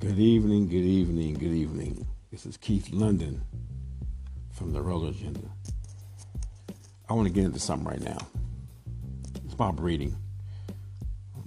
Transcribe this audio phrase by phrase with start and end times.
[0.00, 2.06] Good evening, good evening, good evening.
[2.30, 3.42] This is Keith London
[4.50, 5.42] from the Roller Agenda.
[7.06, 8.16] I want to get into something right now.
[9.44, 10.16] It's about breeding.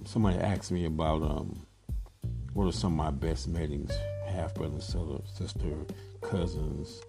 [0.04, 1.66] Somebody asked me about um,
[2.52, 3.90] what are some of my best matings,
[4.24, 5.74] half brother, sister,
[6.20, 7.02] cousins,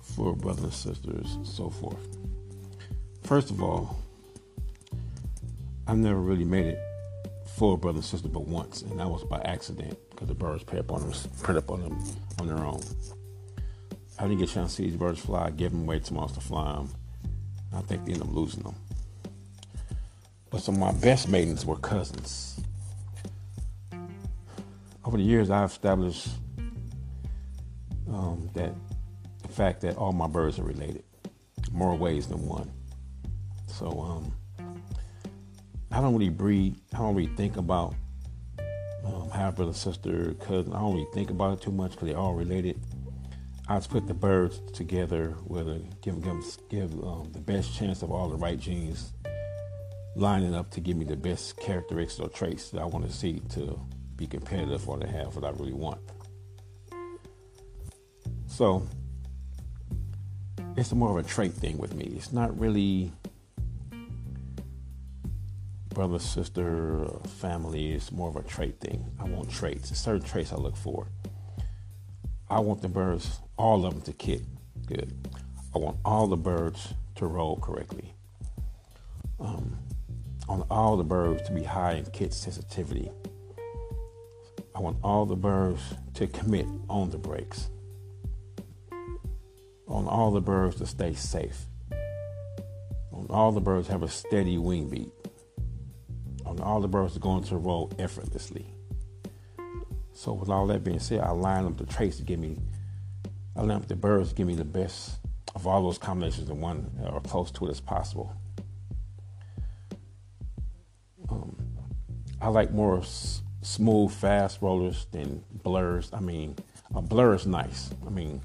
[0.00, 2.16] for brothers and sisters, and so forth.
[3.24, 3.98] First of all,
[5.86, 6.78] I've never really made it
[7.56, 10.78] full brother and sister but once, and that was by accident because the birds put
[10.78, 11.98] up on them, put up on them
[12.38, 12.82] on their own.
[14.18, 16.28] I didn't get a chance to see these birds fly, give them away to someone
[16.28, 16.90] to fly them.
[17.74, 18.74] I think they ended up losing them.
[20.50, 22.60] But some of my best matings were cousins.
[25.04, 26.28] Over the years, I've established
[28.08, 28.72] um, that
[29.42, 31.04] the fact that all my birds are related,
[31.72, 32.70] more ways than one.
[33.66, 34.32] So um,
[35.96, 36.76] I don't really breed.
[36.92, 37.94] I don't really think about
[39.02, 40.74] um, half brother, sister, cousin.
[40.74, 42.78] I don't really think about it too much because they're all related.
[43.66, 48.02] I just put the birds together with a give them give um, the best chance
[48.02, 49.14] of all the right genes
[50.16, 53.40] lining up to give me the best characteristics or traits that I want to see
[53.54, 53.80] to
[54.16, 56.02] be competitive or to have what I really want.
[58.48, 58.86] So
[60.76, 62.12] it's more of a trait thing with me.
[62.16, 63.12] It's not really
[65.96, 67.08] brother, sister,
[67.40, 67.92] family.
[67.92, 69.02] It's more of a trait thing.
[69.18, 69.96] I want traits.
[69.96, 71.06] certain traits I look for.
[72.50, 74.42] I want the birds, all of them, to kick
[74.86, 75.26] good.
[75.74, 78.12] I want all the birds to roll correctly.
[79.40, 79.78] Um,
[80.46, 83.10] I want all the birds to be high in kit sensitivity.
[84.74, 85.80] I want all the birds
[86.12, 87.70] to commit on the breaks.
[88.92, 91.64] I want all the birds to stay safe.
[91.90, 91.96] I
[93.12, 95.25] want all the birds have a steady wing beat.
[96.56, 98.64] Want all the birds are going to roll effortlessly.
[100.14, 102.56] So with all that being said, I line up the traits to give me,
[103.54, 105.18] I line up the birds to give me the best
[105.54, 108.34] of all those combinations in one or close to it as possible.
[111.28, 111.56] Um,
[112.40, 116.08] I like more s- smooth, fast rollers than blurs.
[116.14, 116.56] I mean,
[116.94, 117.90] a blur is nice.
[118.06, 118.40] I mean,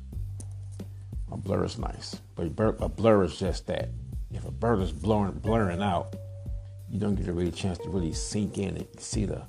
[1.32, 3.88] a blur is nice, but a blur is just that.
[4.32, 6.16] If a bird is blurring out,
[6.92, 9.44] you don't get a really chance to really sink in and see the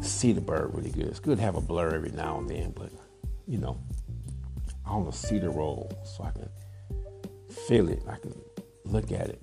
[0.00, 1.06] see the bird really good.
[1.06, 2.90] It's good to have a blur every now and then, but
[3.46, 3.78] you know,
[4.84, 6.48] I want to see the roll so I can
[7.68, 8.02] feel it.
[8.08, 8.34] I can
[8.84, 9.40] look at it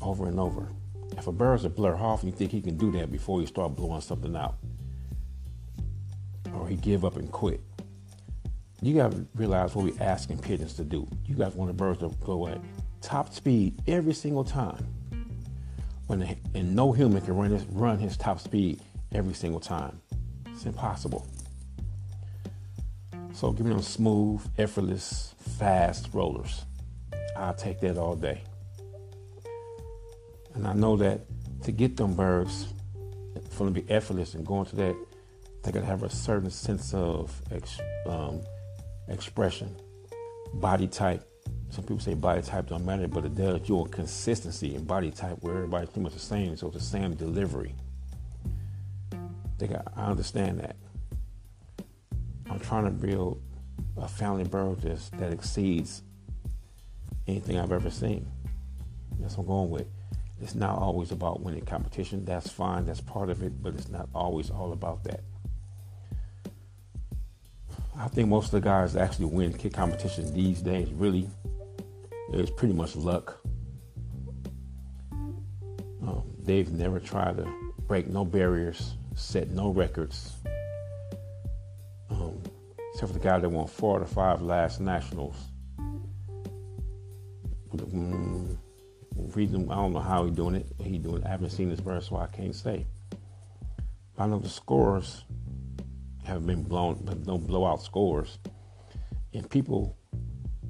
[0.00, 0.68] over and over.
[1.16, 3.46] If a bird's a blur off, and you think he can do that before he
[3.46, 4.58] start blowing something out,
[6.54, 7.60] or he give up and quit.
[8.80, 11.06] You got to realize what we're asking pigeons to do.
[11.26, 12.58] You guys want the birds to go at
[13.02, 14.86] top speed every single time.
[16.10, 16.22] When
[16.56, 18.80] and no human can run his, run his top speed
[19.12, 20.00] every single time.
[20.46, 21.24] It's impossible.
[23.32, 26.64] So give me them smooth, effortless, fast rollers.
[27.36, 28.42] I'll take that all day.
[30.54, 31.20] And I know that
[31.62, 32.66] to get them birds
[33.50, 34.96] for them to be effortless and going to that,
[35.62, 38.40] they gotta have a certain sense of ex, um,
[39.06, 39.76] expression,
[40.54, 41.24] body type.
[41.70, 43.68] Some people say body type don't matter, but it does.
[43.68, 47.14] Your consistency in body type where everybody's pretty much the same, so it's the same
[47.14, 47.74] delivery.
[49.58, 50.76] They I understand that.
[52.50, 53.40] I'm trying to build
[53.96, 56.02] a family that's, that exceeds
[57.28, 58.26] anything I've ever seen.
[59.20, 59.86] That's what I'm going with.
[60.42, 62.24] It's not always about winning competition.
[62.24, 62.86] That's fine.
[62.86, 65.20] That's part of it, but it's not always all about that.
[68.00, 71.28] I think most of the guys that actually win kit competitions these days really
[72.32, 73.40] it's pretty much luck.
[75.12, 77.52] Um, they've never tried to
[77.86, 80.32] break no barriers set no records.
[82.08, 82.40] Um,
[82.92, 85.36] except for the guy that won four out of five last nationals.
[87.74, 88.56] Mm,
[89.34, 90.66] reason I don't know how he doing it.
[90.82, 91.22] He doing.
[91.22, 91.26] It.
[91.26, 92.86] I haven't seen this verse, so I can't say.
[94.16, 95.24] But I know the scores
[96.30, 98.38] have been blown, but no blowout scores.
[99.34, 99.96] And people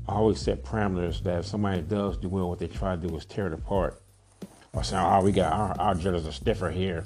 [0.08, 3.24] always set parameters that if somebody does do well, what they try to do is
[3.24, 4.02] tear it apart.
[4.72, 7.04] Or say, "Oh, we got our, our judges are stiffer here."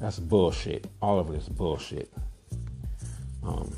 [0.00, 0.86] That's bullshit.
[1.00, 2.12] All of it is bullshit.
[3.42, 3.72] Um,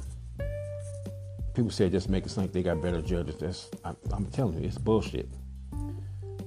[1.54, 3.36] people say just make it think they got better judges.
[3.36, 5.28] That's I, am telling you, it's bullshit.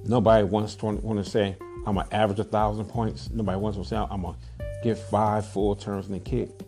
[0.04, 3.30] Nobody wants to want to say I'm gonna average a thousand points.
[3.30, 4.36] Nobody wants to say I'm gonna
[4.82, 6.62] get five full turns in the kit.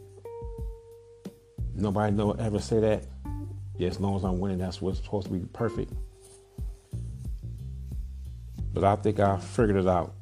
[1.75, 3.05] Nobody ever say that.
[3.78, 5.93] Yeah, as long as I'm winning, that's what's supposed to be perfect.
[8.72, 10.14] But I think I figured it out.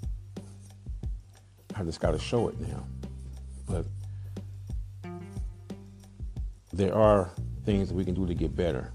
[1.74, 2.86] I just got to show it now.
[3.68, 3.86] But
[6.72, 7.30] there are
[7.64, 8.92] things we can do to get better.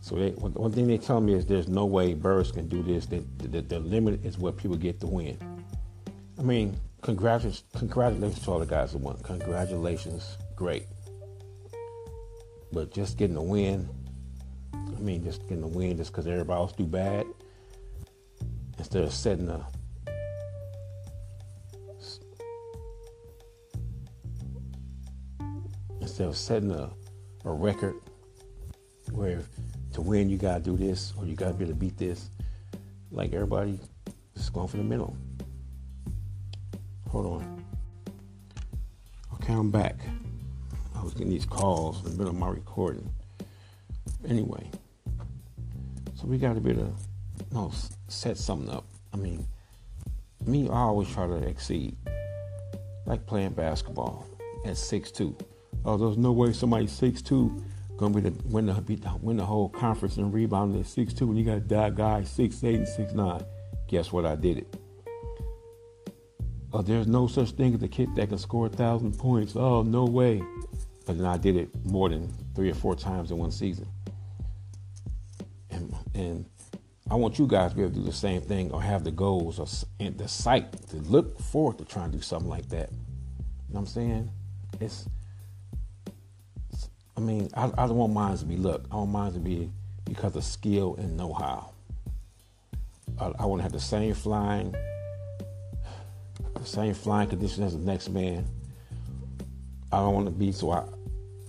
[0.00, 3.06] So they, one thing they tell me is there's no way birds can do this.
[3.06, 5.38] That the, the limit is what people get to win.
[6.38, 9.18] I mean, congratulations, congratulations to all the guys that won.
[9.18, 10.86] Congratulations, great.
[12.72, 13.88] But just getting a win,
[14.74, 17.26] I mean, just getting a win just because everybody else do bad,
[18.78, 19.66] instead of setting a
[26.00, 26.90] instead of setting a,
[27.44, 27.94] a record
[29.12, 29.40] where
[29.92, 32.30] to win, you gotta do this, or you gotta be able to beat this.
[33.10, 33.78] Like everybody,
[34.34, 35.16] just going for the middle.
[37.10, 37.64] Hold on.
[39.34, 39.96] Okay, I'm back.
[40.98, 43.08] I was getting these calls in the middle of my recording.
[44.28, 44.68] Anyway,
[46.14, 47.72] so we gotta be able to, you know,
[48.08, 48.84] set something up.
[49.12, 49.46] I mean,
[50.44, 51.96] me, I always try to exceed.
[53.06, 54.26] Like playing basketball
[54.66, 55.36] at six two.
[55.84, 57.62] Oh, there's no way somebody six two
[57.96, 61.38] gonna be the win the win the whole conference and rebound at six two, and
[61.38, 63.42] you got that guy six eight and six nine.
[63.86, 64.26] Guess what?
[64.26, 64.76] I did it.
[66.72, 69.56] Oh, there's no such thing as a kid that can score a thousand points.
[69.56, 70.42] Oh, no way.
[71.08, 73.88] But then I did it more than three or four times in one season.
[75.70, 76.44] And and
[77.10, 79.10] I want you guys to be able to do the same thing or have the
[79.10, 79.66] goals or
[80.00, 82.90] and the sight to look forward to trying to do something like that.
[82.90, 82.96] You
[83.72, 84.30] know what I'm saying?
[84.82, 85.08] It's
[87.16, 88.82] I mean, I, I don't want mine to be luck.
[88.92, 89.70] I want mine to be
[90.04, 91.70] because of skill and know-how.
[93.18, 94.74] I, I want to have the same flying,
[96.54, 98.46] the same flying condition as the next man.
[99.90, 100.84] I don't want to be so I,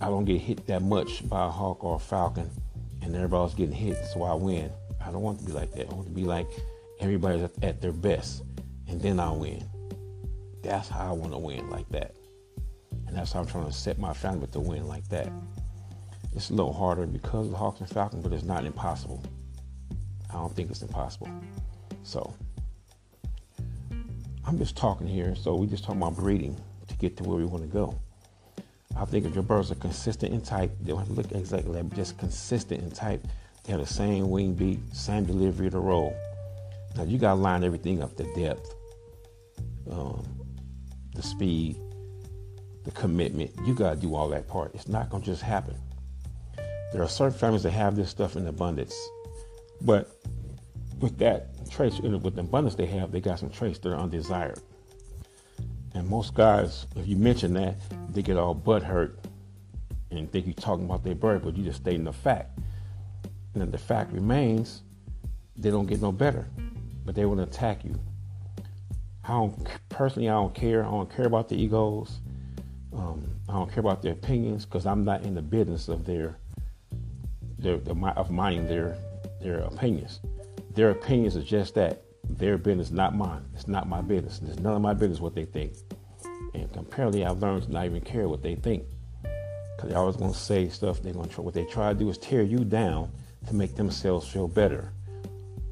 [0.02, 2.50] I don't get hit that much by a hawk or a falcon,
[3.02, 4.72] and everybody's getting hit, so I win.
[5.02, 5.90] I don't want to be like that.
[5.90, 6.48] I want to be like
[7.00, 8.44] everybody's at, at their best,
[8.88, 9.68] and then I win.
[10.64, 12.16] That's how I want to win, like that.
[13.08, 15.30] And that's how I'm trying to set my family to win like that.
[16.36, 19.24] It's a little harder because of the Hawks and Falcons, but it's not impossible.
[20.30, 21.30] I don't think it's impossible.
[22.04, 22.34] So
[24.46, 25.36] I'm just talking here.
[25.36, 26.56] So we just talking about breeding
[26.88, 28.00] to get to where we want to go.
[28.98, 31.94] I think if your birds are consistent in type, they don't to look exactly like
[31.96, 33.26] just consistent in type.
[33.64, 36.16] They have the same wing beat, same delivery of the roll.
[36.96, 38.74] Now you gotta line everything up: the depth,
[39.90, 40.26] um,
[41.14, 41.78] the speed,
[42.84, 43.52] the commitment.
[43.66, 44.74] You gotta do all that part.
[44.74, 45.76] It's not gonna just happen.
[46.92, 48.96] There are certain families that have this stuff in abundance,
[49.82, 50.10] but
[51.00, 54.60] with that trace, with the abundance they have, they got some traits that are undesired.
[55.94, 57.76] And most guys, if you mention that,
[58.10, 59.20] they get all butt hurt
[60.12, 62.60] and think you're talking about their bird, but you just stating the fact.
[63.54, 64.84] And the fact remains,
[65.58, 66.48] they don't get no better,
[67.06, 68.00] but they want to attack you.
[69.24, 70.84] I don't personally, I don't care.
[70.86, 72.20] I don't care about the egos.
[72.96, 76.38] Um, I don't care about their opinions because I'm not in the business of their
[77.60, 77.76] their,
[78.16, 78.98] of mining their
[79.42, 80.20] their opinions.
[80.74, 82.04] Their opinions are just that.
[82.30, 83.44] Their business, not mine.
[83.54, 84.42] It's not my business.
[84.46, 85.74] It's none of my business what they think.
[86.54, 88.84] And apparently, I've learned to not even care what they think.
[89.76, 91.02] Because they're always going to say stuff.
[91.02, 91.42] They're going to.
[91.42, 93.12] What they try to do is tear you down
[93.48, 94.92] to make themselves feel better,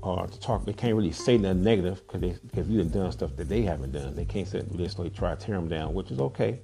[0.01, 0.65] or to talk.
[0.65, 3.61] They can't really say nothing negative because they because you have done stuff that they
[3.63, 4.15] haven't done.
[4.15, 6.61] They can't say this, so they try to tear them down, which is okay.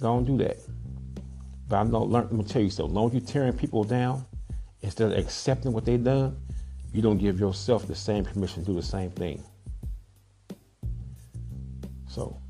[0.00, 0.58] Don't do that.
[1.68, 2.86] But I know, learn, let me tell you so.
[2.86, 4.24] As long as you're tearing people down,
[4.80, 6.40] instead of accepting what they've done,
[6.92, 9.42] you don't give yourself the same permission to do the same thing.
[12.08, 12.40] So,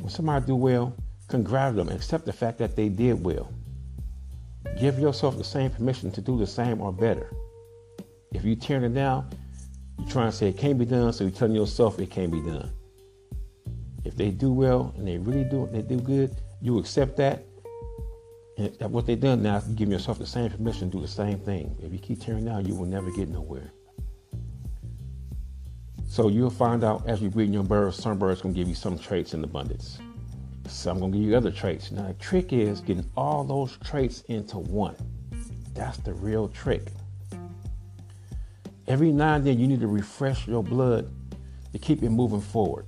[0.00, 0.94] when somebody do well,
[1.28, 1.96] congratulate them.
[1.96, 3.52] Accept the fact that they did well.
[4.78, 7.30] Give yourself the same permission to do the same or better.
[8.32, 9.30] If you tear it down,
[9.98, 12.40] you're trying to say it can't be done, so you're telling yourself it can't be
[12.40, 12.70] done.
[14.04, 17.44] If they do well and they really do it, they do good, you accept that
[18.60, 21.38] and what they've done now is giving yourself the same permission to do the same
[21.38, 21.74] thing.
[21.82, 23.72] If you keep tearing down, you will never get nowhere.
[26.06, 28.98] So you'll find out as you breed your birds, some birds gonna give you some
[28.98, 29.98] traits in abundance.
[30.66, 31.90] Some gonna give you other traits.
[31.90, 34.96] Now the trick is getting all those traits into one.
[35.72, 36.88] That's the real trick.
[38.88, 41.10] Every now and then you need to refresh your blood
[41.72, 42.86] to keep it moving forward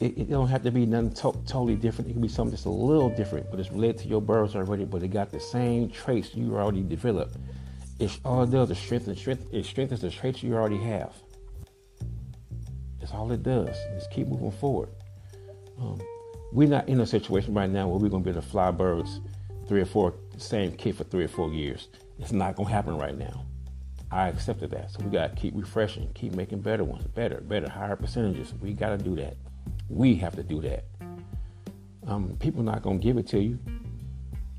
[0.00, 2.10] it, it don't have to be nothing to- totally different.
[2.10, 4.84] It can be something that's a little different, but it's related to your birds already.
[4.84, 7.36] But it got the same traits you already developed.
[7.98, 11.12] It's all it does is strengthen, strength, it strengthens the traits you already have.
[13.00, 13.76] That's all it does.
[13.94, 14.90] Just keep moving forward.
[15.80, 16.00] Um,
[16.52, 18.70] we're not in a situation right now where we're going to be able to fly
[18.70, 19.20] birds
[19.66, 21.88] three or four, same kit for three or four years.
[22.18, 23.44] It's not going to happen right now.
[24.10, 24.92] I accepted that.
[24.92, 28.54] So we got to keep refreshing, keep making better ones, better, better, higher percentages.
[28.54, 29.36] We got to do that.
[29.88, 30.84] We have to do that.
[32.06, 33.58] Um, people not gonna give it to you.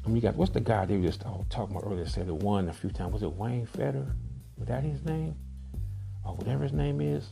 [0.04, 2.08] I mean, you got what's the guy they were just oh, talking about earlier?
[2.08, 3.14] Said it won a few times.
[3.14, 4.16] Was it Wayne Fetter?
[4.58, 5.36] Was that his name?
[6.26, 7.28] Or whatever his name is.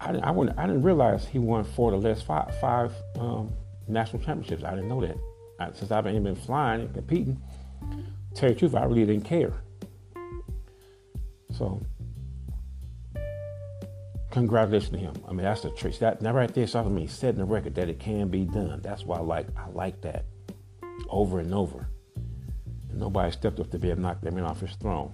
[0.00, 3.52] I didn't, I, wouldn't, I didn't realize he won four the last five, five um,
[3.86, 4.64] national championships.
[4.64, 5.16] I didn't know that.
[5.58, 7.40] I, since I've been, been flying and competing,
[8.34, 9.52] tell you the truth, I really didn't care.
[11.52, 11.82] So,
[14.30, 15.14] congratulations to him.
[15.26, 15.98] I mean, that's the trick.
[15.98, 18.80] That, that right there, something I mean, setting the record that it can be done.
[18.82, 20.24] That's why I like, I like that
[21.08, 21.88] over and over.
[22.90, 25.12] And nobody stepped up to be able to knock that man off his throne.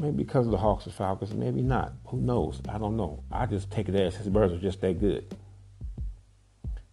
[0.00, 1.92] Maybe because of the Hawks and Falcons, maybe not.
[2.08, 2.60] Who knows?
[2.68, 3.22] I don't know.
[3.30, 5.34] I just take it as his birds are just that good.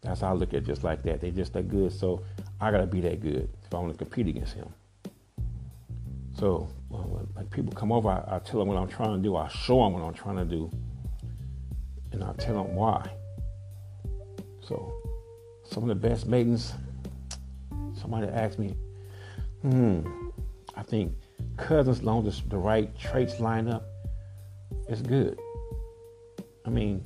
[0.02, 1.22] That's how I look at it, just like that.
[1.22, 2.24] They're just that good, so
[2.60, 4.68] I gotta be that good if I want to compete against him.
[6.38, 9.36] So well, when people come over, I, I, tell them what I'm trying to do.
[9.36, 10.70] I show them what I'm trying to do,
[12.14, 13.10] and I'll tell them why.
[14.62, 14.94] So
[15.64, 16.74] some of the best matings.
[18.00, 18.76] Somebody asked me,
[19.62, 20.02] hmm,
[20.76, 21.14] I think
[21.58, 23.86] cousins, as long as the right traits line up,
[24.88, 25.40] it's good.
[26.66, 27.06] I mean,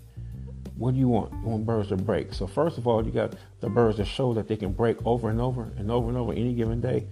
[0.75, 1.33] what do you want?
[1.33, 2.33] You want birds to break.
[2.33, 5.29] So first of all, you got the birds that show that they can break over
[5.29, 7.07] and over and over and over any given day.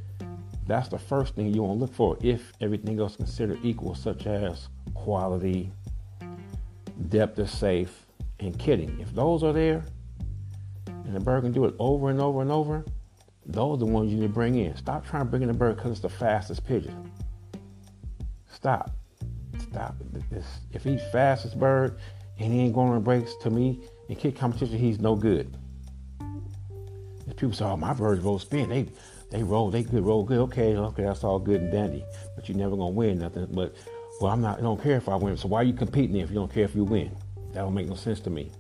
[0.68, 4.26] That's the first thing you want to look for if everything else considered equal, such
[4.26, 5.72] as quality,
[7.10, 8.06] depth is safe,
[8.40, 9.00] and kidding.
[9.00, 9.84] If those are there,
[10.88, 12.84] and the bird can do it over and over and over,
[13.46, 14.76] those are the ones you need to bring in.
[14.76, 17.12] Stop trying to bring in the bird because it's the fastest pigeon.
[18.52, 18.92] Stop.
[19.60, 19.96] Stop.
[20.74, 22.00] If he's fastest bird
[22.40, 25.56] and he ain't going on breaks to me in kit competition, he's no good.
[27.28, 28.88] If people say, "Oh, my birds roll spin," they
[29.32, 30.40] they roll, they good, roll good.
[30.40, 32.04] Okay, okay, that's all good and dandy,
[32.36, 33.48] but you're never gonna win nothing.
[33.52, 33.76] But
[34.22, 34.60] well, I'm not.
[34.60, 35.38] I don't care if I win.
[35.38, 37.16] So why are you competing if you don't care if you win?
[37.54, 38.52] That don't make no sense to me.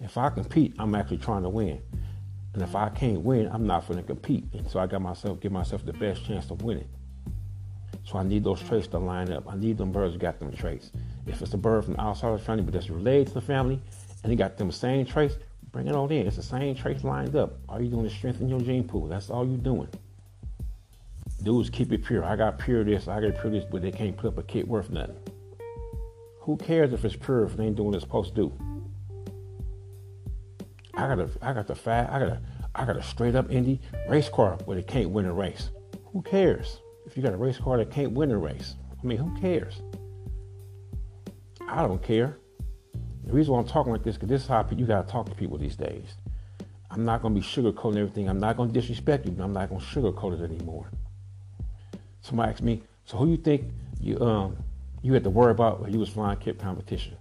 [0.00, 1.80] If I compete, I'm actually trying to win.
[2.54, 4.44] And if I can't win, I'm not going to compete.
[4.52, 6.88] And so I got myself, give myself the best chance of winning.
[8.04, 9.50] So I need those traits to line up.
[9.50, 10.90] I need them birds got them traits.
[11.26, 13.80] If it's a bird from outside of the family, but that's related to the family,
[14.22, 15.34] and they got them same traits,
[15.72, 16.26] bring it on in.
[16.26, 17.58] It's the same traits lined up.
[17.68, 19.08] All you doing is strengthen your gene pool.
[19.08, 19.88] That's all you're doing.
[21.42, 22.24] Dudes, keep it pure.
[22.24, 24.66] I got pure this, I got pure this, but they can't put up a kit
[24.66, 25.16] worth nothing.
[26.40, 28.52] Who cares if it's pure if they ain't doing what it's supposed to do?
[30.94, 32.40] I got a, I got the fat, I got a,
[32.74, 35.70] I got a straight up Indy race car where they can't win a race.
[36.12, 36.80] Who cares?
[37.06, 39.80] If you got a race car that can't win a race, I mean, who cares?
[41.68, 42.38] I don't care.
[43.24, 45.28] The reason why I'm talking like this, because this is how you got to talk
[45.28, 46.16] to people these days.
[46.90, 48.28] I'm not going to be sugarcoating everything.
[48.28, 50.90] I'm not going to disrespect you, but I'm not going to sugarcoat it anymore.
[52.20, 53.64] Somebody asked me, so who you think
[54.00, 54.56] you um
[55.02, 57.16] you had to worry about when you was flying kit competition?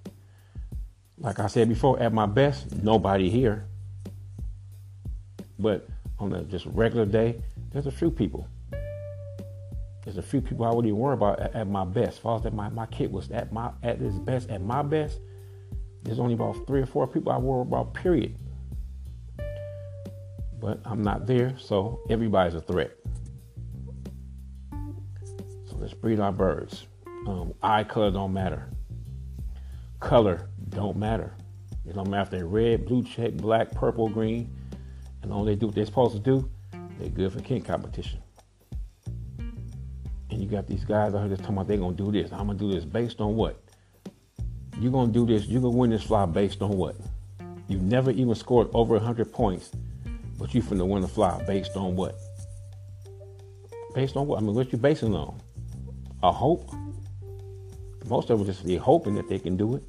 [1.20, 3.66] Like I said before, at my best, nobody here.
[5.60, 5.88] But
[6.20, 8.48] on a just regular day, there's a few people.
[10.04, 12.22] There's a few people I wouldn't even worry about at, at my best.
[12.26, 15.20] As that my, my kid was at my at his best, at my best,
[16.04, 18.36] there's only about three or four people I worry about, period.
[20.60, 22.92] But I'm not there, so everybody's a threat.
[26.08, 26.86] Breed our birds.
[27.28, 28.70] Um, eye color don't matter.
[30.00, 31.34] Color don't matter.
[31.86, 34.50] It don't matter if they're red, blue, check, black, purple, green.
[35.22, 36.50] And all they do what they're supposed to do,
[36.98, 38.22] they're good for kit competition.
[39.38, 42.32] And you got these guys out here that's talking about they're gonna do this.
[42.32, 43.62] I'm gonna do this based on what?
[44.80, 46.96] You're gonna do this, you're gonna win this fly based on what?
[47.68, 49.72] You've never even scored over 100 points,
[50.40, 52.16] but you finna win the fly based on what?
[53.94, 54.38] Based on what?
[54.38, 55.42] I mean, what you basing on?
[56.24, 56.72] A hope?
[58.08, 59.84] Most of them just be hoping that they can do it.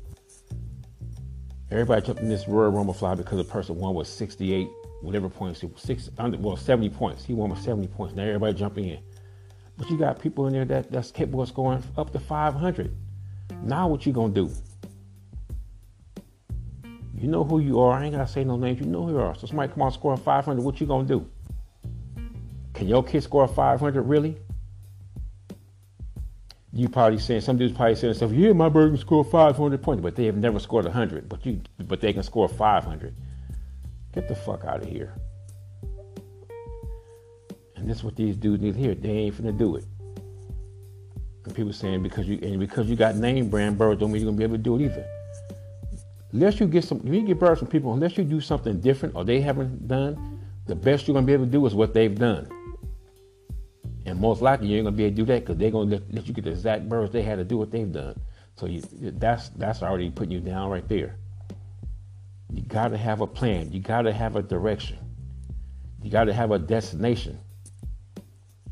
[1.71, 4.69] Everybody in this Royal Rumble fly because the person won was 68,
[5.03, 7.25] whatever points, six, well, 70 points.
[7.25, 8.15] He won with 70 points.
[8.15, 9.01] Now everybody jumping in.
[9.77, 12.95] But you got people in there that, that's capable of scoring up to 500.
[13.63, 14.51] Now what you gonna do?
[17.15, 17.99] You know who you are.
[17.99, 18.81] I ain't gotta say no names.
[18.81, 19.35] You know who you are.
[19.35, 20.63] So somebody come on score 500.
[20.63, 21.29] What you gonna do?
[22.75, 24.39] Can your kid score 500 really?
[26.73, 28.33] You probably saying some dudes probably saying stuff.
[28.33, 31.29] Yeah, my bird can score 500 points, but they have never scored 100.
[31.29, 33.15] But you, but they can score 500.
[34.13, 35.15] Get the fuck out of here.
[37.77, 38.95] And this is what these dudes need hear.
[38.95, 39.85] They ain't finna do it.
[41.45, 44.31] And people saying because you and because you got name brand birds don't mean you're
[44.31, 45.07] gonna be able to do it either.
[46.33, 49.25] Unless you get some, you get birds from people, unless you do something different or
[49.25, 52.47] they haven't done, the best you're gonna be able to do is what they've done.
[54.09, 56.15] And most likely you ain't gonna be able to do that because they're gonna let,
[56.15, 58.19] let, you get the exact birds they had to do what they've done.
[58.57, 61.17] So you, that's that's already putting you down right there.
[62.51, 63.71] You gotta have a plan.
[63.71, 64.99] You gotta have a direction.
[66.03, 67.39] You got to have a destination.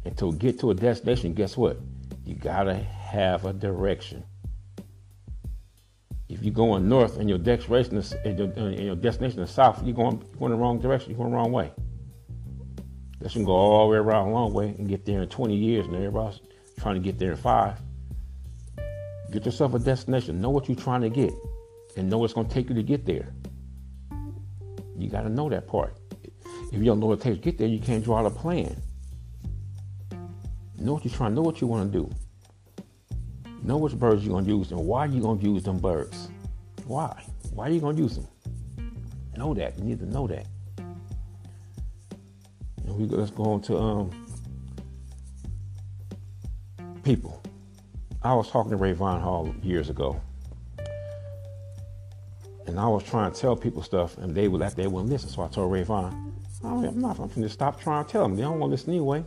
[0.05, 1.79] And to get to a destination, guess what?
[2.25, 4.25] You got to have a direction.
[6.29, 10.19] If you're going north and your destination is, and your, destination is south, you're going,
[10.19, 11.11] you're going the wrong direction.
[11.11, 11.73] You're going the wrong way.
[13.27, 15.85] Let's go all the way around a long way and get there in 20 years,
[15.87, 16.39] and everybody's
[16.79, 17.77] trying to get there in five.
[19.33, 20.41] Get yourself a destination.
[20.41, 21.33] Know what you're trying to get,
[21.97, 23.35] and know what's going to take you to get there.
[24.97, 25.97] You got to know that part.
[26.71, 28.31] If you don't know what it takes to get there, you can't draw out a
[28.31, 28.81] plan.
[30.79, 31.35] Know what you're trying.
[31.35, 32.09] Know what you want to do.
[33.65, 36.29] Know which birds you're gonna use and why you're gonna use them birds.
[36.85, 37.25] Why?
[37.53, 38.29] Why are you gonna use them?
[39.37, 39.77] Know that.
[39.79, 40.47] You need to know that.
[42.97, 44.11] We let's go on to um,
[47.03, 47.43] people.
[48.23, 50.19] I was talking to Ray Von Hall years ago,
[52.67, 55.29] and I was trying to tell people stuff, and they would like they wouldn't listen.
[55.29, 57.19] So I told Ray Von, I'm not.
[57.19, 58.35] I'm to stop trying to tell them.
[58.35, 59.25] They don't want to listen anyway.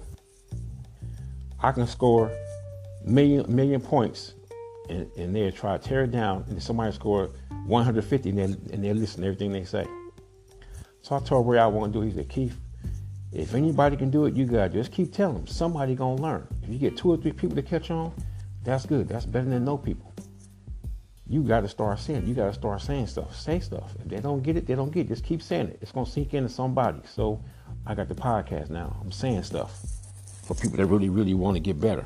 [1.62, 2.32] I can score
[3.06, 4.34] million million points,
[4.90, 7.30] and, and they try to tear it down, and somebody score
[7.68, 9.86] 150, and they and they listen to everything they say.
[11.04, 12.04] So I told Ray I want to do.
[12.04, 12.60] He said, Keith,
[13.32, 15.48] if anybody can do it, you got to just keep telling them.
[15.48, 16.48] Somebody gonna learn.
[16.64, 18.12] If you get two or three people to catch on,
[18.64, 19.08] that's good.
[19.08, 20.14] That's better than no people.
[21.28, 22.26] You got to start saying.
[22.26, 23.36] You got to start saying stuff.
[23.36, 23.94] Say stuff.
[24.00, 25.10] If they don't get it, they don't get it.
[25.10, 25.78] Just keep saying it.
[25.82, 27.02] It's gonna sink into somebody.
[27.06, 27.44] So
[27.86, 28.98] I got the podcast now.
[29.00, 29.80] I'm saying stuff
[30.44, 32.06] for people that really, really want to get better.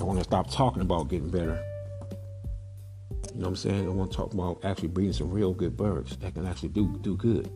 [0.00, 1.62] I want to stop talking about getting better.
[3.34, 3.86] You know what I'm saying?
[3.86, 6.98] I want to talk about actually breeding some real good birds that can actually do
[7.02, 7.50] do good.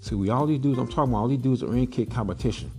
[0.00, 2.70] See, we all these dudes I'm talking about, all these dudes are in kit competition.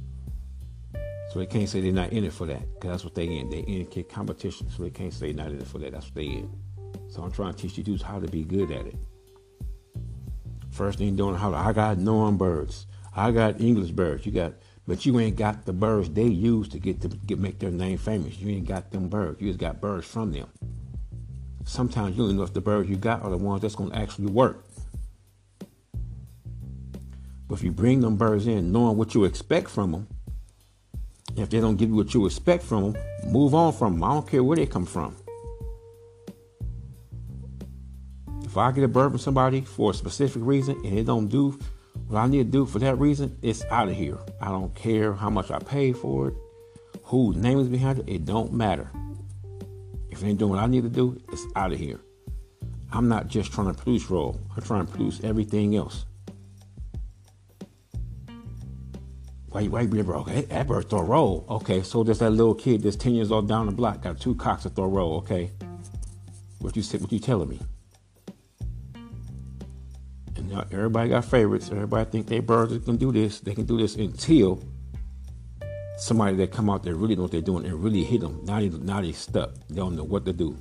[1.31, 3.49] So they can't say they're not in it for that, because that's what they in.
[3.49, 5.91] They in kit competition, so they can't say not in it for that.
[5.91, 6.49] That's what they in.
[7.07, 8.95] So I'm trying to teach you dudes how to be good at it.
[10.71, 12.87] First thing doing how to, I got norm birds.
[13.15, 14.25] I got English birds.
[14.25, 14.53] You got
[14.87, 17.99] but you ain't got the birds they use to get to get make their name
[17.99, 18.39] famous.
[18.39, 19.39] You ain't got them birds.
[19.39, 20.47] You just got birds from them.
[21.63, 24.31] Sometimes you don't know if the birds you got are the ones that's gonna actually
[24.31, 24.65] work.
[27.49, 30.07] But if you bring them birds in knowing what you expect from them,
[31.35, 34.03] if they don't give you what you expect from them, move on from them.
[34.03, 35.15] I don't care where they come from.
[38.43, 41.59] If I get a bird from somebody for a specific reason and it don't do
[42.07, 44.19] what I need to do for that reason, it's out of here.
[44.39, 46.33] I don't care how much I pay for it,
[47.03, 48.91] whose name is behind it, it don't matter.
[50.11, 51.99] If it ain't doing what I need to do, it's out of here.
[52.91, 56.05] I'm not just trying to produce roll, I'm trying to produce everything else.
[59.51, 60.19] Why, why you be bro?
[60.19, 61.45] Okay, that bird throw roll.
[61.49, 64.35] Okay, so there's that little kid that's 10 years old down the block, got two
[64.35, 65.17] cocks to throw roll.
[65.17, 65.49] Okay,
[66.59, 67.59] what you what you telling me?
[70.35, 71.69] And now everybody got favorites.
[71.71, 73.39] Everybody think they birds can do this.
[73.39, 74.63] They can do this until
[75.97, 78.41] somebody that come out there really know what they're doing and really hit them.
[78.45, 79.51] Now they now they stuck.
[79.67, 80.57] They don't know what to do.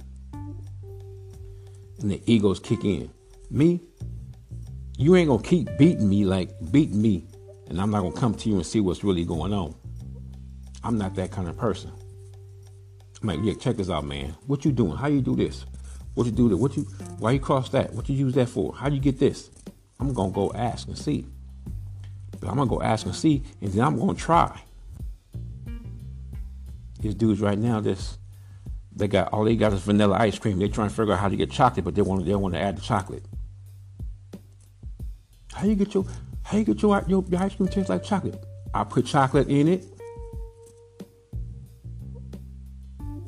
[2.00, 3.10] And the egos kick in.
[3.50, 3.80] Me,
[4.96, 7.27] you ain't gonna keep beating me like beating me,
[7.68, 9.74] and I'm not gonna come to you and see what's really going on.
[10.82, 11.92] I'm not that kind of person.
[13.20, 14.34] I'm like, yeah, check this out, man.
[14.46, 14.96] What you doing?
[14.96, 15.66] How you do this?
[16.14, 16.56] What you do that?
[16.56, 16.82] What you?
[17.18, 17.92] Why you cross that?
[17.92, 18.74] What you use that for?
[18.74, 19.50] How you get this?
[20.00, 21.26] I'm gonna go ask and see.
[22.40, 24.60] But I'm gonna go ask and see, and then I'm gonna try.
[27.00, 28.18] These dudes right now, this
[28.94, 30.58] they got all they got is vanilla ice cream.
[30.58, 32.60] They're trying to figure out how to get chocolate, but they want they want to
[32.60, 33.24] add the chocolate.
[35.52, 36.04] How you get your
[36.48, 38.42] how you get your, your, your ice cream taste like chocolate?
[38.72, 39.84] I put chocolate in it.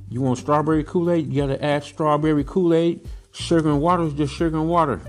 [0.09, 1.31] You want strawberry Kool-Aid?
[1.31, 3.07] You gotta add strawberry Kool-Aid.
[3.33, 5.03] Sugar and water is just sugar and water.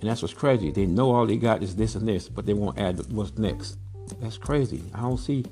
[0.00, 0.72] And that's what's crazy.
[0.72, 3.78] They know all they got is this and this, but they won't add what's next.
[4.20, 4.82] That's crazy.
[4.94, 5.44] I don't see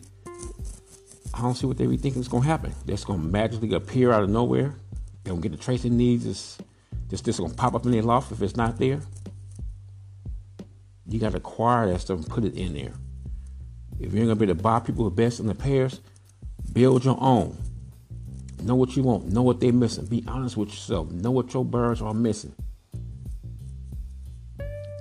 [1.33, 2.75] I don't see what they be thinking is gonna happen.
[2.85, 4.75] That's gonna magically appear out of nowhere.
[5.23, 6.27] They don't get the tracing needs.
[6.27, 6.59] It's
[7.09, 9.01] just this gonna pop up in their loft if it's not there.
[11.07, 12.93] You gotta acquire that stuff and put it in there.
[14.01, 16.01] If you're gonna be able to buy people the best in the pairs,
[16.73, 17.57] build your own.
[18.63, 19.27] Know what you want.
[19.27, 20.07] Know what they're missing.
[20.07, 21.11] Be honest with yourself.
[21.11, 22.55] Know what your birds are missing.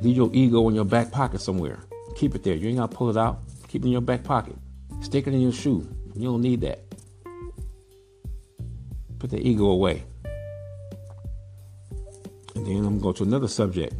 [0.01, 1.79] Leave your ego in your back pocket somewhere.
[2.15, 2.55] Keep it there.
[2.55, 3.39] You ain't gotta pull it out.
[3.69, 4.55] Keep it in your back pocket.
[5.01, 5.87] Stick it in your shoe.
[6.15, 6.79] You don't need that.
[9.19, 10.03] Put the ego away.
[12.55, 13.95] And then I'm going to go to another subject,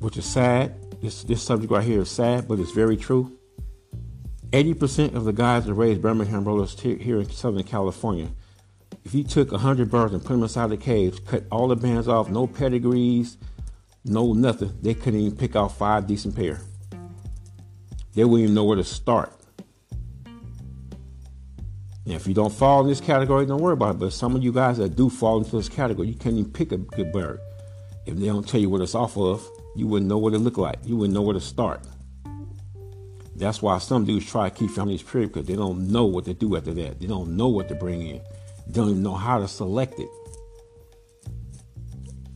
[0.00, 0.74] which is sad.
[1.00, 3.38] This this subject right here is sad, but it's very true.
[4.50, 8.28] 80% of the guys that raise Birmingham rollers here in Southern California,
[9.04, 12.08] if you took 100 birds and put them inside the cage, cut all the bands
[12.08, 13.38] off, no pedigrees,
[14.04, 14.76] no nothing.
[14.82, 16.60] They couldn't even pick out five decent pair.
[18.14, 19.32] they wouldn't even know where to start.
[22.04, 23.98] And if you don't fall in this category, don't worry about it.
[24.00, 26.72] But some of you guys that do fall into this category, you can't even pick
[26.72, 27.38] a good bird.
[28.06, 30.58] If they don't tell you what it's off of, you wouldn't know what it looked
[30.58, 30.78] like.
[30.84, 31.86] You wouldn't know where to start.
[33.36, 36.34] That's why some dudes try to keep families pure because they don't know what to
[36.34, 37.00] do after that.
[37.00, 38.20] They don't know what to bring in.
[38.66, 40.08] They don't even know how to select it.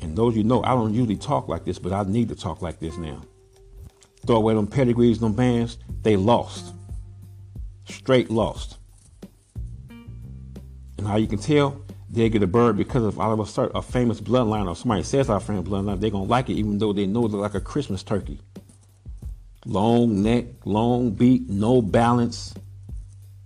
[0.01, 2.63] And those you know, I don't usually talk like this, but I need to talk
[2.63, 3.23] like this now.
[4.27, 6.75] Throw away them pedigrees, them bands, they lost.
[7.87, 8.79] Straight lost.
[9.91, 11.83] And how you can tell,
[12.15, 15.03] they get a bird because of all of a, certain, a famous bloodline or somebody
[15.03, 17.55] says our famous bloodline, they're gonna like it even though they know it look like
[17.55, 18.41] a Christmas turkey.
[19.67, 22.55] Long neck, long beak, no balance.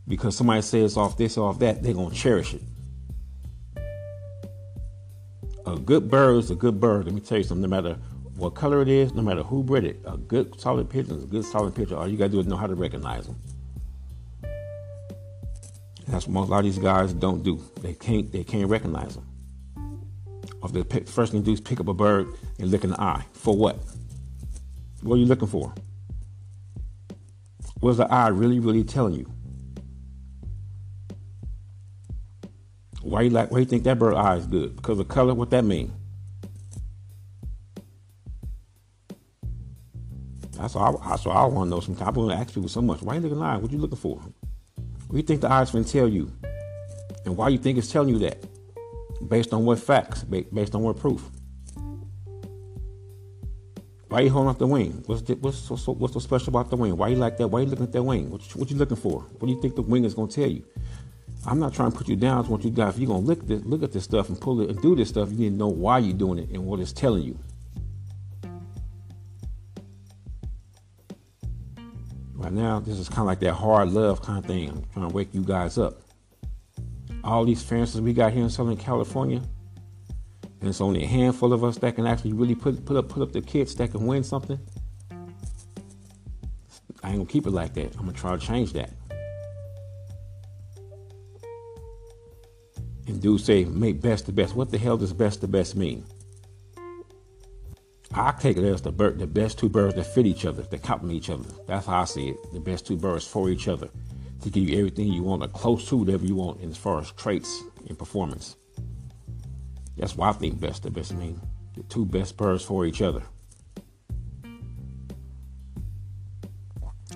[0.06, 2.62] Because somebody says off this off that, they're gonna cherish it.
[5.66, 7.04] A good bird is a good bird.
[7.04, 7.62] Let me tell you something.
[7.62, 7.98] No matter
[8.36, 11.26] what color it is, no matter who bred it, a good solid pigeon is a
[11.26, 11.98] good solid pigeon.
[11.98, 13.36] All you gotta do is know how to recognize them.
[16.08, 17.62] That's what most, a lot of these guys don't do.
[17.80, 19.26] They can't they can't recognize them.
[20.62, 23.00] Or the first thing they do is pick up a bird and look in the
[23.00, 23.24] eye.
[23.32, 23.78] For what?
[25.02, 25.72] What are you looking for?
[27.80, 29.30] What's the eye really, really telling you?
[33.02, 33.50] Why you like?
[33.50, 34.76] Why you think that bird eye is good?
[34.76, 35.34] Because of color.
[35.34, 35.92] What that mean?
[40.52, 41.00] That's all.
[41.00, 41.80] I, that's all I want to know.
[41.80, 43.02] Sometimes I want to ask people so much.
[43.02, 43.58] Why you looking eye?
[43.58, 44.20] What you looking for?
[45.08, 46.30] What do you think the can tell you?
[47.24, 48.44] And why you think it's telling you that?
[49.26, 50.22] Based on what facts?
[50.22, 51.30] Based on what proof?
[54.08, 55.02] Why you holding up the wing?
[55.06, 56.94] What's the, what's so, so, what's so special about the wing?
[56.94, 57.48] Why you like that?
[57.48, 58.30] Why you looking at that wing?
[58.30, 59.22] What, what you looking for?
[59.22, 60.62] What do you think the wing is going to tell you?
[61.46, 62.44] I'm not trying to put you down.
[62.44, 64.60] I want you guys, if you're going to look look at this stuff and pull
[64.60, 66.80] it and do this stuff, you need to know why you're doing it and what
[66.80, 67.38] it's telling you.
[72.52, 74.70] Now, this is kind of like that hard love kind of thing.
[74.70, 76.00] I'm trying to wake you guys up.
[77.24, 79.42] All these fences we got here in Southern California,
[80.60, 83.22] and it's only a handful of us that can actually really put put up put
[83.22, 84.58] up the kits that can win something.
[87.02, 87.94] I ain't gonna keep it like that.
[87.96, 88.90] I'm gonna try to change that.
[93.06, 94.54] And do say make best the best.
[94.54, 96.04] What the hell does best the best mean?
[98.14, 100.82] I take it as the bird, the best two birds that fit each other, that
[100.82, 101.48] complement each other.
[101.66, 102.52] That's how I see it.
[102.52, 103.90] The best two birds for each other
[104.42, 107.10] to give you everything you want, or close to whatever you want, as far as
[107.12, 108.56] traits and performance.
[109.96, 111.40] That's why I think best the best mean.
[111.76, 113.22] The two best birds for each other.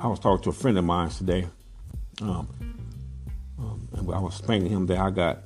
[0.00, 1.48] I was talking to a friend of mine today,
[2.20, 2.48] um,
[3.58, 5.44] um, and I was explaining to him that I got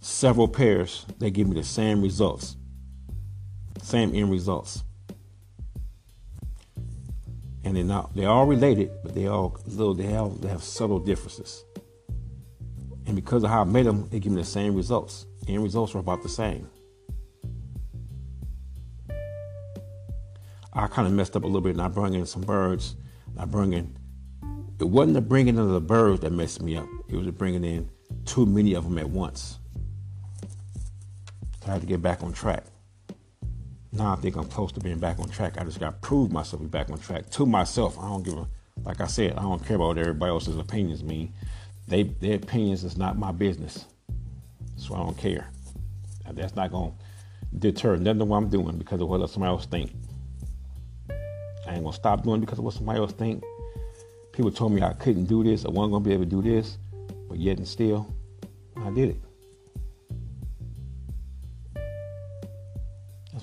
[0.00, 2.56] several pairs that give me the same results
[3.84, 4.82] same end results.
[7.64, 10.98] And they're not they're all related, but they all little they have they have subtle
[10.98, 11.64] differences.
[13.06, 15.26] And because of how I made them, they give me the same results.
[15.46, 16.68] End results are about the same.
[20.72, 22.96] I kind of messed up a little bit and I brought in some birds.
[23.38, 23.96] I brought in,
[24.80, 26.88] it wasn't the bringing of the birds that messed me up.
[27.08, 27.90] It was the bringing in
[28.24, 29.58] too many of them at once.
[31.62, 32.64] So I had to get back on track
[33.94, 35.58] now I think I'm close to being back on track.
[35.58, 37.98] I just got to prove myself to be back on track to myself.
[37.98, 38.46] I don't give a,
[38.84, 41.32] like I said, I don't care about what everybody else's opinions mean.
[41.86, 43.84] They their opinions is not my business,
[44.76, 45.48] so I don't care.
[46.32, 46.92] That's not gonna
[47.58, 49.92] deter nothing of what I'm doing because of what somebody else think.
[51.66, 53.44] I ain't gonna stop doing because of what somebody else think.
[54.32, 56.78] People told me I couldn't do this, I wasn't gonna be able to do this,
[57.28, 58.12] but yet and still,
[58.76, 59.16] I did it.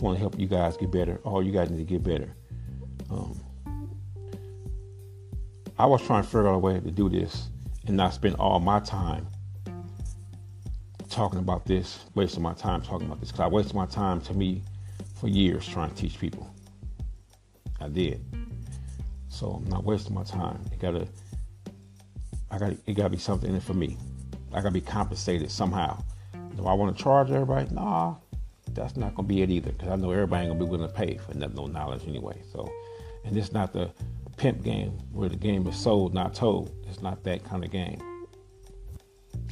[0.01, 1.19] Want to help you guys get better.
[1.23, 2.35] All you guys need to get better.
[3.09, 3.39] Um,
[5.77, 7.49] I was trying to figure out a way to do this
[7.87, 9.27] and not spend all my time
[11.09, 13.31] talking about this, wasting my time talking about this.
[13.31, 14.63] Because I wasted my time to me
[15.15, 16.49] for years trying to teach people.
[17.79, 18.23] I did.
[19.29, 20.63] So I'm not wasting my time.
[20.71, 21.07] It gotta
[22.49, 23.97] I gotta it gotta be something in it for me.
[24.53, 26.03] I gotta be compensated somehow.
[26.55, 27.73] Do I want to charge everybody?
[27.73, 28.15] Nah,
[28.73, 30.93] that's not gonna be it either because I know everybody ain't gonna be willing to
[30.93, 32.41] pay for no knowledge anyway.
[32.51, 32.71] So,
[33.25, 33.91] and it's not the
[34.37, 36.71] pimp game where the game is sold, not told.
[36.87, 38.01] It's not that kind of game.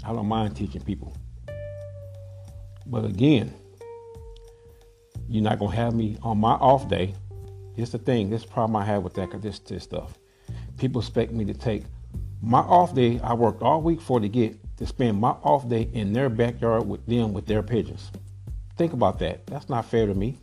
[0.04, 1.16] I don't mind teaching people,
[2.86, 3.54] but again,
[5.28, 7.14] you're not gonna have me on my off day.
[7.76, 8.30] Here's the thing.
[8.30, 10.18] This problem I have with that, this this stuff.
[10.78, 11.84] People expect me to take
[12.42, 13.20] my off day.
[13.24, 16.88] I worked all week for to get to spend my off day in their backyard
[16.88, 18.12] with them with their pigeons.
[18.80, 19.46] Think about that.
[19.46, 20.38] That's not fair to me.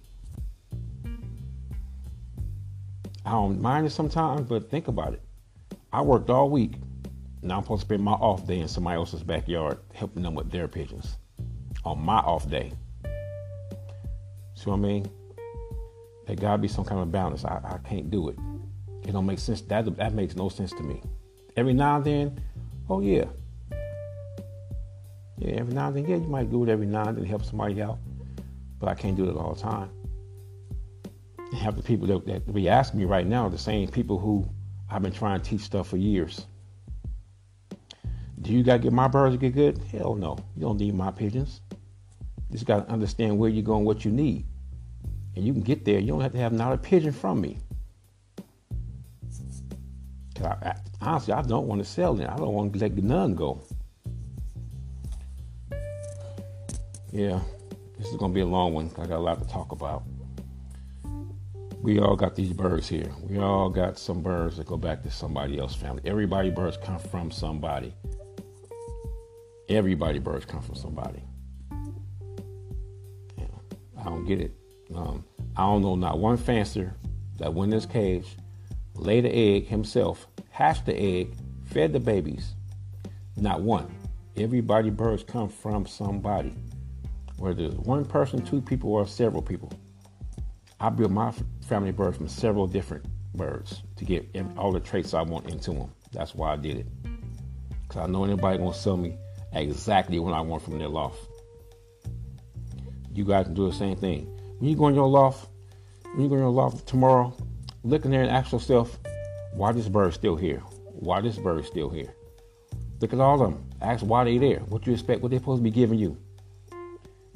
[3.25, 5.23] I don't mind it sometimes, but think about it.
[5.91, 6.75] I worked all week.
[7.41, 10.51] Now I'm supposed to spend my off day in somebody else's backyard helping them with
[10.51, 11.17] their pigeons
[11.83, 12.75] on my off day.
[14.53, 15.11] See what I mean?
[16.27, 17.43] There gotta be some kind of balance.
[17.47, 18.37] I, I can't do it.
[19.09, 19.63] It don't make sense.
[19.63, 21.01] That that makes no sense to me.
[21.57, 22.41] Every now and then,
[22.91, 23.25] oh yeah.
[25.39, 27.43] Yeah, every now and then, yeah, you might do it every now and then help
[27.43, 27.99] somebody out.
[28.79, 29.91] But I can't do it all the time.
[31.39, 34.49] And have the people that, that be asking me right now, the same people who
[34.91, 36.47] I've been trying to teach stuff for years.
[38.43, 39.79] Do you gotta get my birds to get good?
[39.91, 40.37] Hell no.
[40.55, 41.61] You don't need my pigeons.
[41.73, 44.45] You just gotta understand where you're going, what you need.
[45.35, 45.99] And you can get there.
[45.99, 47.59] You don't have to have not a pigeon from me.
[50.43, 52.29] I, I, honestly, I don't want to sell it.
[52.29, 53.63] I don't want to let none go.
[57.13, 57.41] Yeah,
[58.07, 58.89] this is gonna be a long one.
[58.99, 60.05] I got a lot to talk about.
[61.83, 63.11] We all got these birds here.
[63.29, 66.03] We all got some birds that go back to somebody else's family.
[66.05, 67.93] Everybody birds come from somebody.
[69.69, 71.21] Everybody birds come from somebody.
[73.37, 73.47] Yeah,
[73.99, 74.53] I don't get it.
[74.95, 75.25] Um,
[75.57, 76.95] I don't know not one fancier
[77.39, 78.37] that went in this cage,
[78.95, 82.55] laid the egg himself, hatched the egg, fed the babies.
[83.37, 83.93] Not one.
[84.37, 86.55] Everybody birds come from somebody.
[87.39, 89.71] Whether it's one person, two people, or several people.
[90.81, 91.33] I build my
[91.67, 95.91] family birds from several different birds to get all the traits I want into them.
[96.13, 96.87] That's why I did it.
[97.83, 99.17] Because I know anybody gonna sell me
[99.53, 101.19] exactly what I want from their loft.
[103.13, 104.27] You guys can do the same thing.
[104.59, 105.49] When you go in your loft,
[106.13, 107.35] when you go in your loft tomorrow,
[107.85, 108.99] look in there and ask yourself,
[109.55, 110.59] why this bird still here?
[110.93, 112.15] Why this bird still here?
[113.01, 113.65] Look at all of them.
[113.81, 114.61] Ask why they there.
[114.61, 115.23] What you expect?
[115.23, 116.19] What they supposed to be giving you?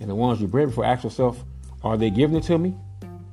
[0.00, 1.44] And the ones you bred before, ask yourself,
[1.84, 2.74] are they giving it to me?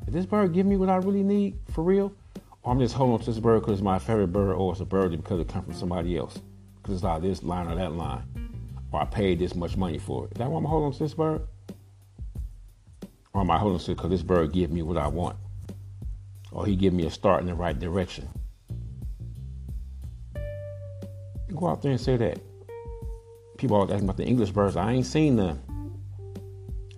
[0.06, 2.14] Is this bird give me what I really need for real?
[2.62, 4.82] Or I'm just holding on to this bird because it's my favorite bird, or it's
[4.82, 6.40] a bird because it comes from somebody else.
[6.82, 8.24] Because it's like this line or that line.
[8.92, 10.34] Or I paid this much money for it.
[10.34, 11.48] Is that why I'm holding on to this bird?
[13.34, 15.38] Or am I holding on to it because this bird give me what I want?
[16.52, 18.28] Or he give me a start in the right direction?
[21.56, 22.40] Go out there and say that.
[23.58, 24.76] People always ask about the English birds.
[24.76, 25.62] I ain't seen them.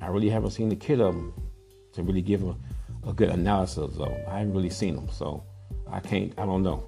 [0.01, 1.33] I really haven't seen the kid of them
[1.93, 2.61] to really give them
[3.07, 4.11] a good analysis of.
[4.27, 5.43] I haven't really seen them, so
[5.89, 6.33] I can't.
[6.37, 6.87] I don't know.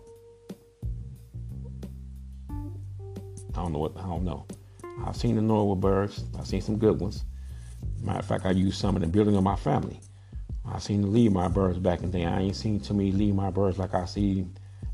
[2.50, 3.98] I don't know what.
[3.98, 4.46] I don't know.
[5.06, 6.24] I've seen the Norwood birds.
[6.38, 7.26] I've seen some good ones.
[8.02, 10.00] Matter of fact, I used some in the building of my family.
[10.66, 12.26] I've seen the Lee-Meyer birds back in the day.
[12.26, 14.46] I ain't seen too many Lee-Meyer birds like I see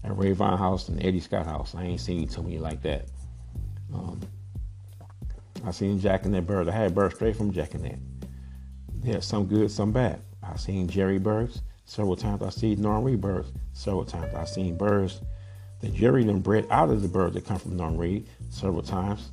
[0.03, 1.75] at Rayvon House and Eddie Scott House.
[1.75, 3.07] I ain't seen too many like that.
[3.93, 4.21] Um,
[5.67, 6.69] I seen Jack and that bird.
[6.69, 7.99] I had birds straight from Jack and that.
[9.03, 10.21] Yeah, some good, some bad.
[10.41, 12.41] I've seen Jerry birds several times.
[12.41, 14.33] I seen Reed birds several times.
[14.33, 15.19] I've seen birds
[15.81, 19.31] that Jerry them bred out of the birds that come from Reed several times.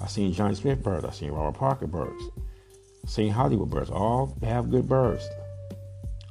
[0.00, 1.04] I've seen Johnny Smith birds.
[1.04, 2.22] I've seen Robert Parker birds.
[3.02, 3.90] I've seen Hollywood birds.
[3.90, 5.28] All have good birds.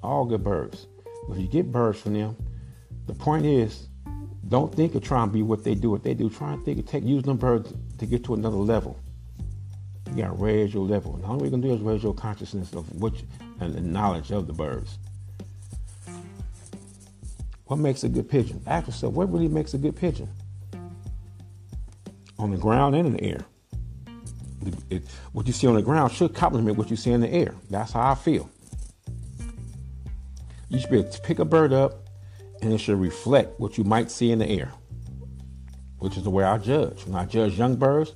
[0.02, 0.88] All good birds.
[1.30, 2.38] If you get birds from them,
[3.06, 3.90] the point is,
[4.48, 5.90] don't think of trying to be what they do.
[5.90, 8.56] What they do, try and think of take use them birds to get to another
[8.56, 8.98] level.
[10.12, 11.16] You gotta raise your level.
[11.16, 13.28] And all we're gonna do is raise your consciousness of what you,
[13.62, 14.98] and the knowledge of the birds.
[17.66, 18.62] What makes a good pigeon?
[18.68, 20.28] Ask yourself, what really makes a good pigeon?
[22.38, 23.46] On the ground and in the air.
[24.66, 27.30] It, it, what you see on the ground should complement what you see in the
[27.30, 27.56] air.
[27.70, 28.50] That's how I feel.
[30.68, 32.10] You should be able to pick a bird up
[32.62, 34.72] and it should reflect what you might see in the air,
[36.00, 37.06] which is the way I judge.
[37.06, 38.12] When I judge young birds,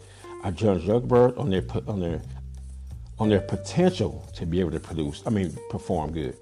[0.45, 2.21] I judge young on their on their
[3.17, 5.23] on their potential to be able to produce.
[5.25, 6.37] I mean, perform good.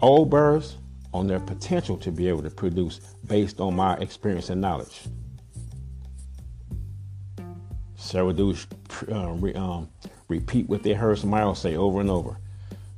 [0.00, 0.76] Old birds
[1.12, 5.00] on their potential to be able to produce based on my experience and knowledge.
[7.96, 8.68] Several dudes
[9.10, 9.88] uh, re, um,
[10.28, 12.38] repeat what they heard somebody else say over and over.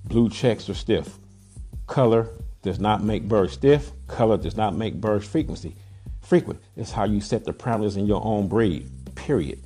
[0.05, 1.19] Blue checks are stiff.
[1.87, 2.29] Color
[2.61, 3.93] does not make birds stiff.
[4.09, 5.75] Color does not make birds frequency
[6.21, 6.61] frequent.
[6.77, 8.91] It's how you set the parameters in your own breed.
[9.15, 9.63] Period.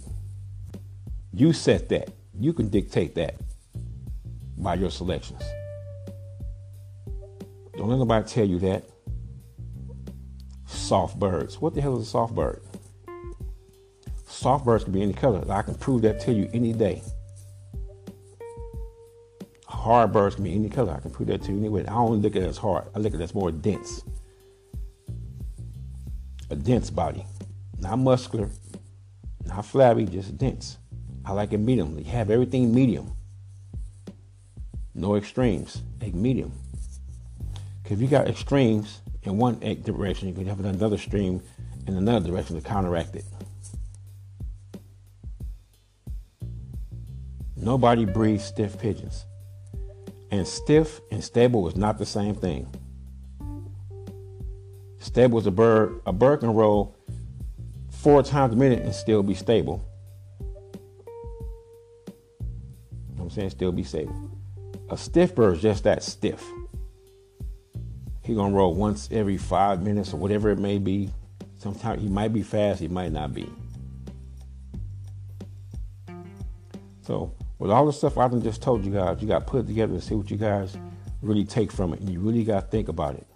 [1.35, 2.11] You set that.
[2.39, 3.37] You can dictate that
[4.59, 5.43] by your selections.
[7.77, 8.85] Don't let nobody tell you that.
[10.67, 11.61] Soft birds.
[11.61, 12.63] What the hell is a soft bird?
[14.27, 15.45] Soft birds can be any color.
[15.51, 17.03] I can prove that to you any day.
[19.67, 20.93] Hard birds can be any color.
[20.93, 21.83] I can prove that to you anyway.
[21.83, 22.85] I don't look at it as hard.
[22.95, 24.05] I look at it as more dense.
[26.51, 27.25] A dense body.
[27.79, 28.49] Not muscular,
[29.45, 30.79] not flabby, just dense.
[31.25, 31.99] I like it medium.
[31.99, 33.13] You have everything medium.
[34.95, 35.83] No extremes.
[36.01, 36.53] Like medium.
[37.83, 41.43] Because if you got extremes in one direction, you can have another stream
[41.87, 43.25] in another direction to counteract it.
[47.57, 49.25] Nobody breeds stiff pigeons.
[50.33, 52.67] And stiff and stable is not the same thing.
[54.99, 56.01] Stable is a bird.
[56.07, 56.97] A bird can roll
[57.91, 59.85] four times a minute and still be stable.
[63.33, 63.51] Saying?
[63.51, 64.31] Still be stable.
[64.91, 66.45] A stiff bird is just that stiff.
[68.23, 71.11] He gonna roll once every five minutes or whatever it may be.
[71.57, 73.49] Sometimes he might be fast, he might not be.
[77.03, 79.61] So with all the stuff I have just told you guys, you got to put
[79.65, 80.77] it together and see what you guys
[81.21, 82.01] really take from it.
[82.01, 83.27] And you really got to think about it.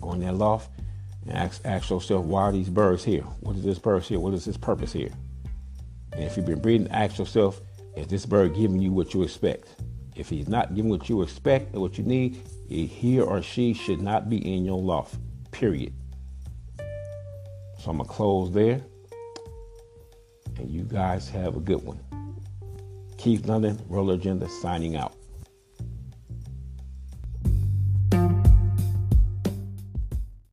[0.00, 0.70] Go in that loft
[1.26, 3.22] and ask, ask yourself, why are these birds here?
[3.40, 4.20] What is this bird here?
[4.20, 5.10] What is this purpose here?
[6.12, 7.60] And if you've been breeding, ask yourself,
[8.00, 9.68] is this bird giving you what you expect?
[10.16, 14.00] If he's not giving what you expect and what you need, he or she should
[14.00, 15.16] not be in your loft,
[15.50, 15.92] period.
[17.78, 18.80] So I'm going to close there.
[20.56, 22.00] And you guys have a good one.
[23.18, 25.14] Keith London, Roller Agenda, signing out.